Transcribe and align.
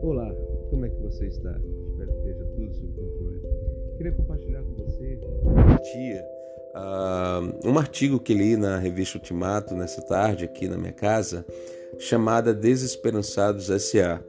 Olá, 0.00 0.34
como 0.70 0.86
é 0.86 0.88
que 0.88 1.02
você 1.02 1.26
está? 1.26 1.54
Espero 1.90 2.10
que 2.10 2.18
esteja 2.18 2.44
tudo 2.56 2.72
sob 2.72 2.88
controle. 2.94 3.42
Queria 3.98 4.12
compartilhar 4.12 4.62
com 4.62 4.72
você 4.76 5.18
dia 5.82 6.24
uh, 6.74 7.68
um 7.68 7.78
artigo 7.78 8.18
que 8.18 8.32
li 8.32 8.56
na 8.56 8.78
revista 8.78 9.18
Ultimato 9.18 9.74
nessa 9.74 10.00
tarde 10.00 10.46
aqui 10.46 10.66
na 10.66 10.78
minha 10.78 10.92
casa, 10.92 11.44
chamada 11.98 12.54
Desesperançados 12.54 13.68
S.A. 13.68 14.24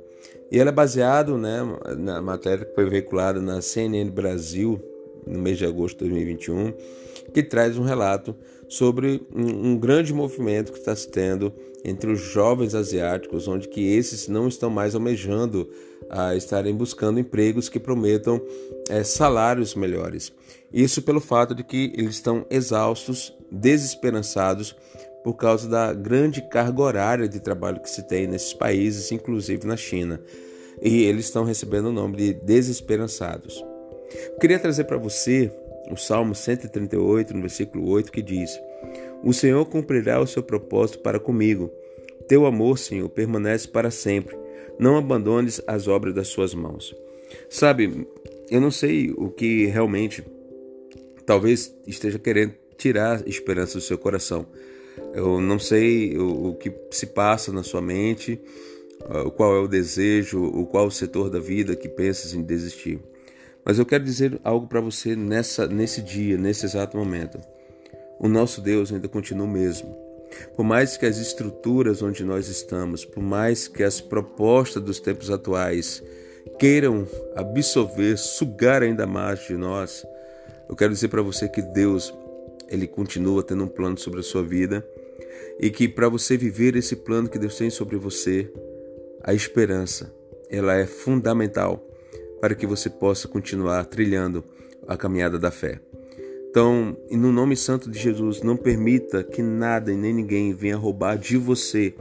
E 0.51 0.59
ela 0.59 0.69
é 0.69 0.73
baseado 0.73 1.37
né, 1.37 1.59
na 1.97 2.21
matéria 2.21 2.65
que 2.65 2.75
foi 2.75 2.89
veiculada 2.89 3.41
na 3.41 3.61
CNN 3.61 4.11
Brasil 4.11 4.94
no 5.25 5.39
mês 5.39 5.57
de 5.57 5.65
agosto 5.65 6.03
de 6.03 6.09
2021, 6.09 6.73
que 7.33 7.43
traz 7.43 7.77
um 7.77 7.83
relato 7.83 8.35
sobre 8.67 9.25
um, 9.33 9.77
grande 9.77 10.13
movimento 10.13 10.71
que 10.71 10.79
está 10.79 10.95
se 10.95 11.07
tendo 11.09 11.53
entre 11.83 12.11
os 12.11 12.19
jovens 12.19 12.73
asiáticos, 12.73 13.47
onde 13.47 13.67
que 13.67 13.95
esses 13.95 14.27
não 14.27 14.47
estão 14.47 14.69
mais 14.69 14.95
almejando 14.95 15.69
a 16.09 16.35
estarem 16.35 16.75
buscando 16.75 17.19
empregos 17.19 17.69
que 17.69 17.79
prometam 17.79 18.41
é, 18.89 19.03
salários 19.03 19.75
melhores. 19.75 20.31
Isso 20.73 21.01
pelo 21.01 21.19
fato 21.19 21.53
de 21.53 21.63
que 21.63 21.93
eles 21.95 22.15
estão 22.15 22.45
exaustos, 22.49 23.33
desesperançados 23.51 24.75
por 25.23 25.33
causa 25.35 25.67
da 25.67 25.93
grande 25.93 26.41
carga 26.49 26.81
horária 26.81 27.27
de 27.27 27.39
trabalho 27.39 27.81
que 27.81 27.89
se 27.89 28.03
tem 28.03 28.27
nesses 28.27 28.53
países, 28.53 29.11
inclusive 29.11 29.65
na 29.65 29.77
China. 29.77 30.21
E 30.81 31.03
eles 31.03 31.25
estão 31.25 31.43
recebendo 31.43 31.87
o 31.87 31.93
nome 31.93 32.17
de 32.17 32.33
desesperançados. 32.33 33.63
Eu 34.33 34.39
queria 34.39 34.59
trazer 34.59 34.85
para 34.85 34.97
você 34.97 35.51
o 35.91 35.95
Salmo 35.95 36.33
138, 36.33 37.33
no 37.33 37.41
versículo 37.41 37.87
8, 37.89 38.11
que 38.11 38.21
diz: 38.21 38.59
O 39.23 39.33
Senhor 39.33 39.65
cumprirá 39.65 40.19
o 40.19 40.27
seu 40.27 40.43
propósito 40.43 40.99
para 40.99 41.19
comigo. 41.19 41.71
Teu 42.27 42.45
amor, 42.45 42.77
Senhor, 42.77 43.07
permanece 43.09 43.67
para 43.67 43.91
sempre. 43.91 44.35
Não 44.79 44.97
abandones 44.97 45.61
as 45.67 45.87
obras 45.87 46.13
das 46.13 46.27
suas 46.27 46.53
mãos. 46.53 46.95
Sabe, 47.49 48.07
eu 48.49 48.59
não 48.59 48.71
sei 48.71 49.11
o 49.15 49.29
que 49.29 49.65
realmente 49.67 50.23
talvez 51.25 51.73
esteja 51.87 52.19
querendo 52.19 52.53
tirar 52.77 53.23
a 53.25 53.29
esperança 53.29 53.75
do 53.75 53.81
seu 53.81 53.97
coração. 53.97 54.45
Eu 55.13 55.41
não 55.41 55.59
sei 55.59 56.17
o, 56.17 56.49
o 56.49 56.55
que 56.55 56.71
se 56.91 57.07
passa 57.07 57.51
na 57.51 57.63
sua 57.63 57.81
mente, 57.81 58.39
uh, 59.01 59.29
qual 59.31 59.55
é 59.55 59.59
o 59.59 59.67
desejo, 59.67 60.43
o 60.43 60.65
qual 60.65 60.87
o 60.87 60.91
setor 60.91 61.29
da 61.29 61.39
vida 61.39 61.75
que 61.75 61.89
pensas 61.89 62.33
em 62.33 62.41
desistir. 62.41 62.99
Mas 63.65 63.79
eu 63.79 63.85
quero 63.85 64.03
dizer 64.03 64.39
algo 64.43 64.67
para 64.67 64.79
você 64.79 65.15
nessa, 65.15 65.65
nesse 65.65 65.99
dia, 65.99 66.37
nesse 66.37 66.65
exato 66.65 66.95
momento. 66.95 67.39
O 68.19 68.27
nosso 68.27 68.61
Deus 68.61 68.93
ainda 68.93 69.07
continua 69.07 69.47
o 69.47 69.49
mesmo. 69.49 69.97
Por 70.55 70.63
mais 70.63 70.97
que 70.97 71.05
as 71.05 71.17
estruturas 71.17 72.03
onde 72.03 72.23
nós 72.23 72.47
estamos, 72.47 73.03
por 73.03 73.23
mais 73.23 73.67
que 73.67 73.83
as 73.83 73.99
propostas 73.99 74.83
dos 74.83 74.99
tempos 74.99 75.31
atuais 75.31 76.03
queiram 76.59 77.07
absorver, 77.35 78.17
sugar 78.17 78.83
ainda 78.83 79.07
mais 79.07 79.39
de 79.47 79.55
nós, 79.55 80.05
eu 80.69 80.75
quero 80.75 80.93
dizer 80.93 81.07
para 81.07 81.21
você 81.23 81.49
que 81.49 81.61
Deus, 81.61 82.13
ele 82.69 82.85
continua 82.87 83.41
tendo 83.41 83.63
um 83.63 83.67
plano 83.67 83.97
sobre 83.97 84.19
a 84.19 84.23
sua 84.23 84.43
vida 84.43 84.85
e 85.59 85.71
que 85.71 85.87
para 85.87 86.07
você 86.07 86.37
viver 86.37 86.75
esse 86.75 86.95
plano 86.95 87.29
que 87.29 87.39
Deus 87.39 87.57
tem 87.57 87.69
sobre 87.69 87.97
você, 87.97 88.51
a 89.23 89.33
esperança, 89.33 90.13
ela 90.49 90.75
é 90.75 90.85
fundamental 90.85 91.83
para 92.39 92.55
que 92.55 92.67
você 92.67 92.89
possa 92.89 93.27
continuar 93.27 93.85
trilhando 93.85 94.43
a 94.87 94.95
caminhada 94.95 95.39
da 95.39 95.51
fé. 95.51 95.79
Então, 96.49 96.95
no 97.11 97.31
nome 97.31 97.55
santo 97.57 97.89
de 97.89 97.99
Jesus, 97.99 98.41
não 98.41 98.55
permita 98.55 99.23
que 99.23 99.41
nada 99.41 99.91
e 99.91 99.97
nem 99.97 100.13
ninguém 100.13 100.53
venha 100.53 100.77
roubar 100.77 101.17
de 101.17 101.37
você 101.37 101.93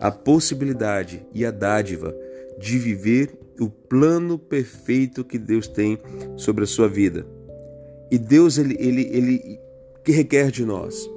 a 0.00 0.10
possibilidade 0.10 1.24
e 1.32 1.46
a 1.46 1.50
dádiva 1.50 2.14
de 2.58 2.78
viver 2.78 3.38
o 3.60 3.68
plano 3.68 4.38
perfeito 4.38 5.24
que 5.24 5.38
Deus 5.38 5.68
tem 5.68 5.98
sobre 6.36 6.64
a 6.64 6.66
sua 6.66 6.88
vida. 6.88 7.26
E 8.10 8.18
Deus 8.18 8.58
ele 8.58 8.76
ele 8.78 9.08
ele 9.12 9.60
que 10.04 10.12
requer 10.12 10.50
de 10.50 10.64
nós. 10.64 11.08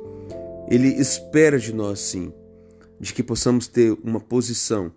Ele 0.69 0.88
espera 0.88 1.57
de 1.57 1.73
nós 1.73 2.00
sim, 2.00 2.31
de 3.00 3.13
que 3.13 3.23
possamos 3.23 3.67
ter 3.67 3.97
uma 4.03 4.19
posição 4.19 4.91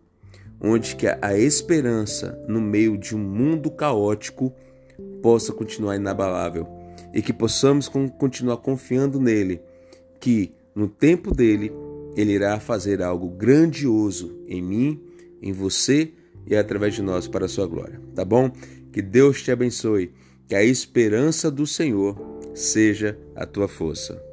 onde 0.61 0.95
que 0.95 1.07
a 1.07 1.39
esperança 1.39 2.39
no 2.47 2.61
meio 2.61 2.99
de 2.99 3.17
um 3.17 3.19
mundo 3.19 3.71
caótico 3.71 4.53
possa 5.23 5.53
continuar 5.53 5.97
inabalável 5.97 6.67
e 7.15 7.23
que 7.23 7.33
possamos 7.33 7.89
continuar 7.89 8.59
confiando 8.59 9.21
nele, 9.21 9.61
que 10.21 10.53
no 10.75 10.89
tempo 10.89 11.35
dele 11.35 11.73
ele 12.17 12.33
irá 12.33 12.61
fazer 12.61 13.03
algo 13.03 13.29
grandioso 13.29 14.39
em 14.47 14.63
mim, 14.63 15.01
em 15.41 15.53
você 15.53 16.13
e 16.47 16.55
através 16.55 16.95
de 16.95 17.03
nós 17.03 17.27
para 17.27 17.47
a 17.47 17.49
sua 17.49 17.67
glória. 17.67 18.01
Tá 18.15 18.25
bom? 18.25 18.51
Que 18.93 19.01
Deus 19.01 19.43
te 19.43 19.51
abençoe, 19.51 20.13
que 20.47 20.55
a 20.55 20.63
esperança 20.63 21.51
do 21.51 21.67
Senhor 21.67 22.17
seja 22.55 23.19
a 23.35 23.47
tua 23.47 23.69
força. 23.69 24.30